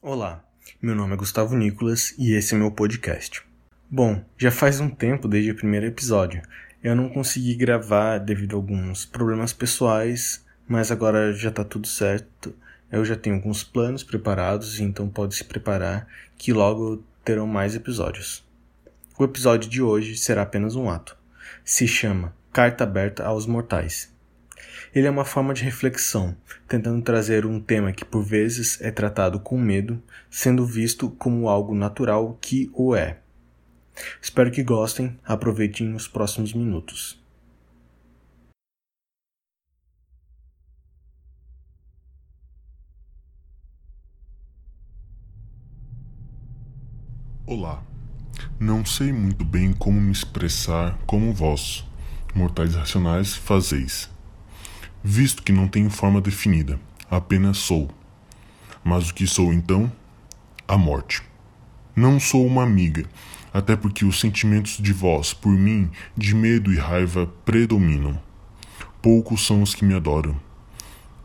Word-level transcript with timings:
Olá, 0.00 0.44
meu 0.80 0.94
nome 0.94 1.14
é 1.14 1.16
Gustavo 1.16 1.56
Nicolas 1.56 2.14
e 2.16 2.32
esse 2.32 2.54
é 2.54 2.56
meu 2.56 2.70
podcast. 2.70 3.42
Bom, 3.90 4.24
já 4.38 4.48
faz 4.48 4.78
um 4.78 4.88
tempo 4.88 5.26
desde 5.26 5.50
o 5.50 5.56
primeiro 5.56 5.86
episódio. 5.86 6.40
Eu 6.80 6.94
não 6.94 7.08
consegui 7.08 7.56
gravar 7.56 8.18
devido 8.18 8.54
a 8.54 8.58
alguns 8.58 9.04
problemas 9.04 9.52
pessoais, 9.52 10.46
mas 10.68 10.92
agora 10.92 11.32
já 11.32 11.50
tá 11.50 11.64
tudo 11.64 11.88
certo. 11.88 12.54
Eu 12.92 13.04
já 13.04 13.16
tenho 13.16 13.34
alguns 13.34 13.64
planos 13.64 14.04
preparados, 14.04 14.78
então 14.78 15.08
pode 15.08 15.34
se 15.34 15.42
preparar 15.42 16.06
que 16.36 16.52
logo 16.52 17.02
terão 17.24 17.48
mais 17.48 17.74
episódios. 17.74 18.46
O 19.18 19.24
episódio 19.24 19.68
de 19.68 19.82
hoje 19.82 20.16
será 20.16 20.42
apenas 20.42 20.76
um 20.76 20.88
ato. 20.88 21.16
Se 21.64 21.88
chama 21.88 22.32
Carta 22.52 22.84
Aberta 22.84 23.24
aos 23.24 23.46
Mortais 23.46 24.16
ele 24.94 25.06
é 25.06 25.10
uma 25.10 25.24
forma 25.24 25.54
de 25.54 25.64
reflexão, 25.64 26.36
tentando 26.66 27.02
trazer 27.02 27.46
um 27.46 27.60
tema 27.60 27.92
que 27.92 28.04
por 28.04 28.22
vezes 28.22 28.80
é 28.80 28.90
tratado 28.90 29.40
com 29.40 29.58
medo, 29.58 30.02
sendo 30.30 30.64
visto 30.66 31.10
como 31.10 31.48
algo 31.48 31.74
natural 31.74 32.38
que 32.40 32.70
o 32.74 32.94
é. 32.94 33.18
Espero 34.20 34.50
que 34.50 34.62
gostem, 34.62 35.18
aproveitem 35.24 35.94
os 35.94 36.06
próximos 36.06 36.52
minutos. 36.52 37.20
Olá. 47.46 47.82
Não 48.60 48.84
sei 48.84 49.12
muito 49.12 49.44
bem 49.44 49.72
como 49.72 50.00
me 50.00 50.12
expressar 50.12 50.98
como 51.06 51.32
vós, 51.32 51.84
mortais 52.34 52.74
racionais, 52.74 53.34
fazeis 53.34 54.10
visto 55.02 55.42
que 55.42 55.52
não 55.52 55.68
tenho 55.68 55.90
forma 55.90 56.20
definida, 56.20 56.78
apenas 57.10 57.58
sou. 57.58 57.90
Mas 58.82 59.10
o 59.10 59.14
que 59.14 59.26
sou 59.26 59.52
então? 59.52 59.90
A 60.66 60.76
morte. 60.76 61.22
Não 61.94 62.20
sou 62.20 62.46
uma 62.46 62.62
amiga, 62.62 63.04
até 63.52 63.76
porque 63.76 64.04
os 64.04 64.20
sentimentos 64.20 64.78
de 64.78 64.92
vós, 64.92 65.32
por 65.32 65.52
mim, 65.52 65.90
de 66.16 66.34
medo 66.34 66.72
e 66.72 66.76
raiva, 66.76 67.26
predominam. 67.44 68.20
Poucos 69.00 69.46
são 69.46 69.62
os 69.62 69.74
que 69.74 69.84
me 69.84 69.94
adoram. 69.94 70.36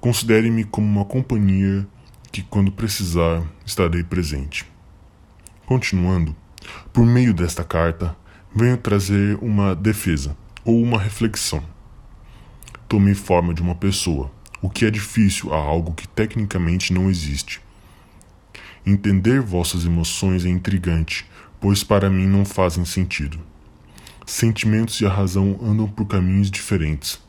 Considere-me 0.00 0.64
como 0.64 0.86
uma 0.86 1.04
companhia 1.04 1.86
que, 2.30 2.42
quando 2.42 2.72
precisar, 2.72 3.42
estarei 3.64 4.02
presente. 4.02 4.64
Continuando, 5.66 6.34
por 6.92 7.04
meio 7.04 7.32
desta 7.32 7.64
carta, 7.64 8.16
venho 8.54 8.76
trazer 8.76 9.38
uma 9.40 9.74
defesa 9.74 10.36
ou 10.64 10.82
uma 10.82 10.98
reflexão 10.98 11.62
tomei 12.90 13.14
forma 13.14 13.54
de 13.54 13.62
uma 13.62 13.76
pessoa, 13.76 14.32
o 14.60 14.68
que 14.68 14.84
é 14.84 14.90
difícil 14.90 15.54
a 15.54 15.56
algo 15.56 15.94
que 15.94 16.08
tecnicamente 16.08 16.92
não 16.92 17.08
existe. 17.08 17.60
Entender 18.84 19.40
vossas 19.40 19.86
emoções 19.86 20.44
é 20.44 20.48
intrigante, 20.48 21.24
pois 21.60 21.84
para 21.84 22.10
mim 22.10 22.26
não 22.26 22.44
fazem 22.44 22.84
sentido. 22.84 23.38
Sentimentos 24.26 25.00
e 25.00 25.06
a 25.06 25.08
razão 25.08 25.56
andam 25.62 25.86
por 25.86 26.04
caminhos 26.04 26.50
diferentes. 26.50 27.20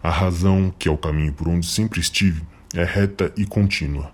A 0.00 0.08
razão, 0.08 0.72
que 0.78 0.88
é 0.88 0.92
o 0.92 0.96
caminho 0.96 1.32
por 1.32 1.48
onde 1.48 1.66
sempre 1.66 1.98
estive, 1.98 2.42
é 2.72 2.84
reta 2.84 3.32
e 3.36 3.44
contínua. 3.44 4.12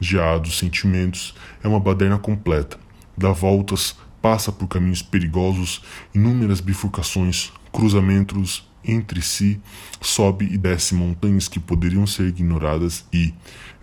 Já 0.00 0.34
a 0.34 0.38
dos 0.38 0.58
sentimentos 0.58 1.36
é 1.62 1.68
uma 1.68 1.78
baderna 1.78 2.18
completa, 2.18 2.80
dá 3.16 3.30
voltas, 3.30 3.96
passa 4.20 4.50
por 4.50 4.66
caminhos 4.66 5.02
perigosos, 5.02 5.84
inúmeras 6.12 6.60
bifurcações, 6.60 7.52
cruzamentos 7.72 8.68
entre 8.86 9.20
si, 9.20 9.60
sobe 10.00 10.46
e 10.46 10.56
desce 10.56 10.94
montanhas 10.94 11.48
que 11.48 11.60
poderiam 11.60 12.06
ser 12.06 12.28
ignoradas 12.28 13.04
e, 13.12 13.34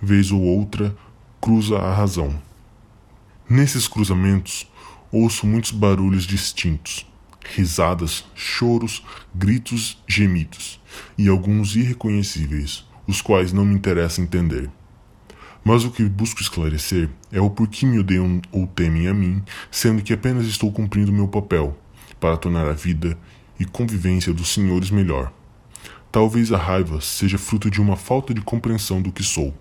vez 0.01 0.31
ou 0.31 0.41
outra, 0.41 0.95
cruza 1.41 1.77
a 1.77 1.93
razão. 1.93 2.33
Nesses 3.49 3.87
cruzamentos, 3.87 4.69
ouço 5.11 5.45
muitos 5.45 5.71
barulhos 5.71 6.23
distintos, 6.23 7.05
risadas, 7.43 8.25
choros, 8.33 9.03
gritos, 9.35 10.01
gemidos, 10.07 10.81
e 11.17 11.27
alguns 11.27 11.75
irreconhecíveis, 11.75 12.85
os 13.05 13.21
quais 13.21 13.51
não 13.51 13.65
me 13.65 13.75
interessa 13.75 14.21
entender. 14.21 14.69
Mas 15.63 15.85
o 15.85 15.91
que 15.91 16.03
busco 16.03 16.41
esclarecer 16.41 17.09
é 17.31 17.39
o 17.39 17.49
porquê 17.49 17.85
me 17.85 17.99
odeiam 17.99 18.41
ou 18.51 18.67
temem 18.67 19.07
a 19.07 19.13
mim, 19.13 19.41
sendo 19.71 20.01
que 20.01 20.13
apenas 20.13 20.45
estou 20.45 20.71
cumprindo 20.71 21.11
meu 21.11 21.27
papel 21.27 21.77
para 22.19 22.37
tornar 22.37 22.67
a 22.67 22.73
vida 22.73 23.17
e 23.59 23.65
convivência 23.65 24.33
dos 24.33 24.53
senhores 24.53 24.89
melhor. 24.89 25.31
Talvez 26.11 26.51
a 26.51 26.57
raiva 26.57 27.01
seja 27.01 27.37
fruto 27.37 27.71
de 27.71 27.81
uma 27.81 27.95
falta 27.95 28.33
de 28.33 28.41
compreensão 28.41 29.01
do 29.01 29.11
que 29.11 29.23
sou. 29.23 29.53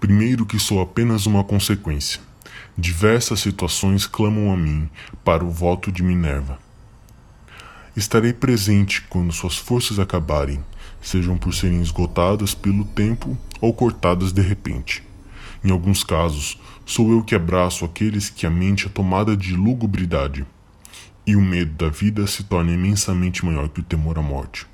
Primeiro, 0.00 0.44
que 0.44 0.58
sou 0.58 0.80
apenas 0.80 1.26
uma 1.26 1.44
consequência. 1.44 2.20
Diversas 2.76 3.40
situações 3.40 4.06
clamam 4.06 4.52
a 4.52 4.56
mim 4.56 4.88
para 5.24 5.44
o 5.44 5.50
voto 5.50 5.92
de 5.92 6.02
Minerva. 6.02 6.58
Estarei 7.96 8.32
presente 8.32 9.02
quando 9.02 9.32
suas 9.32 9.56
forças 9.56 10.00
acabarem, 10.00 10.60
sejam 11.00 11.38
por 11.38 11.54
serem 11.54 11.80
esgotadas 11.80 12.52
pelo 12.52 12.84
tempo 12.84 13.38
ou 13.60 13.72
cortadas 13.72 14.32
de 14.32 14.42
repente. 14.42 15.04
Em 15.62 15.70
alguns 15.70 16.02
casos, 16.02 16.60
sou 16.84 17.12
eu 17.12 17.22
que 17.22 17.34
abraço 17.34 17.84
aqueles 17.84 18.28
que 18.28 18.44
a 18.44 18.50
mente 18.50 18.86
é 18.86 18.90
tomada 18.90 19.36
de 19.36 19.54
lugubridade 19.54 20.44
e 21.26 21.36
o 21.36 21.40
medo 21.40 21.72
da 21.72 21.88
vida 21.88 22.26
se 22.26 22.44
torna 22.44 22.72
imensamente 22.72 23.44
maior 23.44 23.68
que 23.68 23.80
o 23.80 23.84
temor 23.84 24.18
à 24.18 24.22
morte. 24.22 24.66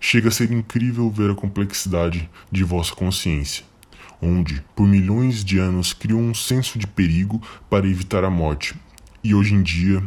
Chega 0.00 0.28
a 0.28 0.32
ser 0.32 0.50
incrível 0.52 1.10
ver 1.10 1.30
a 1.30 1.34
complexidade 1.34 2.28
de 2.50 2.64
vossa 2.64 2.94
consciência, 2.94 3.64
onde, 4.20 4.64
por 4.74 4.86
milhões 4.86 5.44
de 5.44 5.58
anos, 5.58 5.92
criou 5.92 6.20
um 6.20 6.34
senso 6.34 6.78
de 6.78 6.86
perigo 6.86 7.40
para 7.68 7.86
evitar 7.86 8.24
a 8.24 8.30
morte, 8.30 8.74
e 9.22 9.34
hoje 9.34 9.54
em 9.54 9.62
dia 9.62 10.02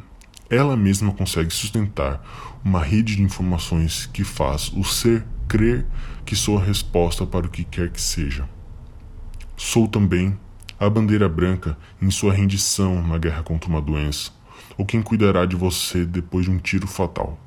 ela 0.50 0.78
mesma 0.78 1.12
consegue 1.12 1.54
sustentar 1.54 2.22
uma 2.64 2.82
rede 2.82 3.16
de 3.16 3.22
informações 3.22 4.06
que 4.06 4.24
faz 4.24 4.72
o 4.74 4.84
ser 4.84 5.26
crer 5.48 5.86
que 6.26 6.36
sou 6.36 6.58
a 6.58 6.64
resposta 6.64 7.26
para 7.26 7.46
o 7.46 7.50
que 7.50 7.64
quer 7.64 7.90
que 7.90 8.02
seja. 8.02 8.48
Sou 9.56 9.88
também 9.88 10.38
a 10.80 10.90
bandeira 10.90 11.28
branca 11.28 11.78
em 12.02 12.12
sua 12.12 12.34
rendição 12.34 13.02
na 13.06 13.18
guerra 13.18 13.44
contra 13.44 13.70
uma 13.70 13.82
doença, 13.82 14.32
ou 14.78 14.86
quem 14.86 15.02
cuidará 15.02 15.46
de 15.46 15.56
você 15.56 16.06
depois 16.06 16.46
de 16.46 16.52
um 16.52 16.58
tiro 16.58 16.88
fatal. 16.88 17.38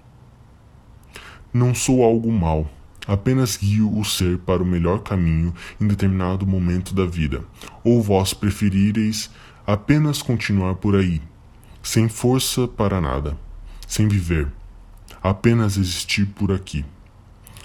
Não 1.53 1.75
sou 1.75 2.03
algo 2.05 2.31
mal, 2.33 2.71
apenas 3.07 3.57
guio 3.57 3.97
o 3.97 4.05
ser 4.05 4.39
para 4.39 4.63
o 4.63 4.67
melhor 4.67 5.01
caminho 5.01 5.55
em 5.81 5.87
determinado 5.87 6.47
momento 6.47 6.95
da 6.95 7.07
vida, 7.07 7.45
ou 7.83 8.03
vós 8.03 8.35
preferireis 8.35 9.31
apenas 9.67 10.23
continuar 10.23 10.77
por 10.77 10.97
aí, 10.97 11.21
sem 11.83 12.09
força 12.09 12.67
para 12.67 13.01
nada, 13.01 13.37
sem 13.87 14.09
viver, 14.09 14.49
apenas 15.23 15.77
existir 15.77 16.27
por 16.27 16.53
aqui. 16.53 16.85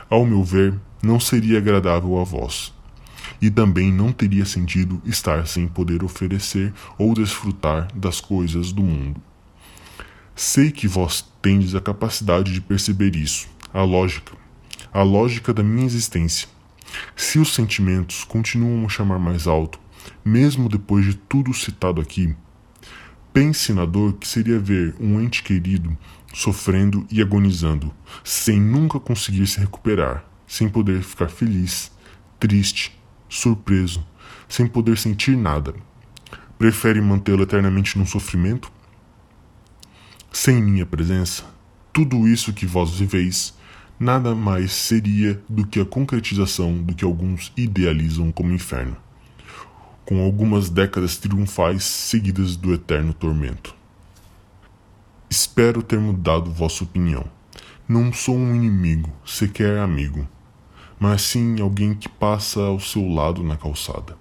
Ao 0.10 0.26
meu 0.26 0.44
ver, 0.44 0.80
não 1.02 1.20
seria 1.20 1.58
agradável 1.58 2.20
a 2.20 2.24
vós. 2.24 2.74
E 3.42 3.50
também 3.50 3.92
não 3.92 4.12
teria 4.12 4.46
sentido 4.46 5.02
estar 5.04 5.48
sem 5.48 5.68
poder 5.68 6.04
oferecer 6.04 6.74
ou 6.98 7.14
desfrutar 7.14 7.88
das 7.94 8.22
coisas 8.22 8.72
do 8.72 8.84
mundo. 8.84 9.22
Sei 10.36 10.70
que 10.70 10.86
vós 10.86 11.24
tendes 11.42 11.76
a 11.76 11.80
capacidade 11.80 12.52
de 12.52 12.60
perceber 12.60 13.16
isso, 13.16 13.48
a 13.74 13.84
lógica, 13.84 14.34
a 14.92 15.02
lógica 15.02 15.54
da 15.54 15.64
minha 15.64 15.86
existência. 15.86 16.50
Se 17.16 17.40
os 17.40 17.54
sentimentos 17.54 18.26
continuam 18.26 18.86
a 18.86 18.90
chamar 18.90 19.18
mais 19.18 19.48
alto, 19.48 19.80
mesmo 20.26 20.68
depois 20.68 21.06
de 21.06 21.14
tudo 21.16 21.54
citado 21.54 22.02
aqui, 22.02 22.36
pense 23.32 23.72
na 23.72 23.86
dor 23.86 24.14
que 24.14 24.28
seria 24.28 24.60
ver 24.60 24.94
um 25.00 25.22
ente 25.22 25.42
querido 25.42 25.98
sofrendo 26.34 27.08
e 27.10 27.22
agonizando, 27.22 27.94
sem 28.22 28.60
nunca 28.60 29.00
conseguir 29.00 29.48
se 29.48 29.62
recuperar, 29.62 30.26
sem 30.46 30.68
poder 30.68 31.02
ficar 31.02 31.30
feliz, 31.30 31.90
triste, 32.38 33.00
surpreso, 33.30 34.06
sem 34.50 34.68
poder 34.68 34.98
sentir 34.98 35.38
nada. 35.38 35.74
Prefere 36.60 37.00
mantê-lo 37.00 37.44
eternamente 37.44 37.98
num 37.98 38.06
sofrimento? 38.06 38.75
Sem 40.38 40.62
minha 40.62 40.86
presença, 40.86 41.46
tudo 41.94 42.28
isso 42.28 42.52
que 42.52 42.66
vós 42.66 42.92
viveis 42.92 43.54
nada 43.98 44.36
mais 44.36 44.74
seria 44.74 45.42
do 45.48 45.66
que 45.66 45.80
a 45.80 45.86
concretização 45.86 46.78
do 46.78 46.94
que 46.94 47.06
alguns 47.06 47.54
idealizam 47.56 48.34
como 48.34 48.52
inferno, 48.52 48.98
com 50.04 50.22
algumas 50.22 50.70
décadas 50.70 51.16
triunfais 51.16 51.86
seguidas 51.86 52.58
do 52.58 52.74
eterno 52.74 53.14
tormento. 53.14 53.74
Espero 55.30 55.82
ter 55.82 56.00
mudado 56.00 56.52
vossa 56.52 56.84
opinião. 56.84 57.24
Não 57.88 58.12
sou 58.12 58.36
um 58.36 58.54
inimigo, 58.54 59.10
sequer 59.26 59.80
amigo, 59.80 60.28
mas 61.00 61.22
sim 61.22 61.62
alguém 61.62 61.96
que 61.96 62.10
passa 62.10 62.60
ao 62.60 62.78
seu 62.78 63.08
lado 63.08 63.42
na 63.42 63.56
calçada, 63.56 64.18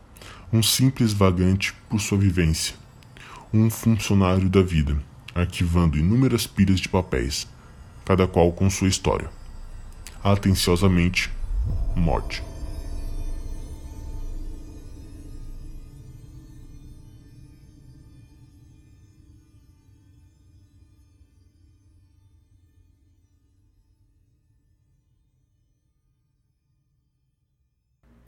um 0.53 0.63
simples 0.63 1.13
vagante 1.13 1.75
por 1.89 2.01
sua 2.01 2.19
vivência, 2.19 2.77
um 3.53 3.69
funcionário 3.69 4.49
da 4.49 4.63
vida 4.63 4.97
arquivando 5.35 5.99
inúmeras 5.99 6.47
pilhas 6.47 6.81
de 6.81 6.89
papéis, 6.89 7.49
cada 8.05 8.27
qual 8.27 8.53
com 8.53 8.71
sua 8.71 8.89
história. 8.89 9.29
Atenciosamente, 10.23 11.31
Morte. 11.97 12.43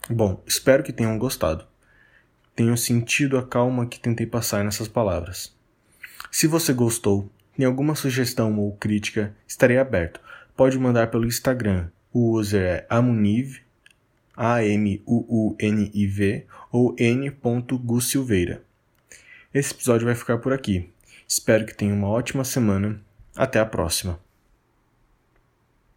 Bom, 0.09 0.41
espero 0.47 0.83
que 0.83 0.93
tenham 0.93 1.17
gostado. 1.17 1.65
Tenham 2.55 2.77
sentido 2.77 3.37
a 3.37 3.45
calma 3.45 3.85
que 3.85 3.99
tentei 3.99 4.25
passar 4.25 4.63
nessas 4.63 4.87
palavras. 4.87 5.56
Se 6.31 6.47
você 6.47 6.73
gostou, 6.73 7.31
tem 7.55 7.65
alguma 7.65 7.95
sugestão 7.95 8.59
ou 8.59 8.75
crítica, 8.75 9.35
estarei 9.47 9.77
aberto. 9.77 10.19
Pode 10.55 10.77
mandar 10.77 11.07
pelo 11.07 11.25
Instagram. 11.25 11.89
O 12.13 12.37
user 12.37 12.63
é 12.63 12.85
amuniv, 12.89 13.61
A-M-U-U-N-I-V, 14.35 15.05
ou 16.71 16.95
n.gusilveira. 16.97 18.63
Esse 19.53 19.73
episódio 19.73 20.05
vai 20.05 20.15
ficar 20.15 20.37
por 20.37 20.53
aqui. 20.53 20.89
Espero 21.27 21.65
que 21.65 21.75
tenha 21.75 21.93
uma 21.93 22.07
ótima 22.07 22.43
semana. 22.43 23.01
Até 23.35 23.59
a 23.59 23.65
próxima. 23.65 24.19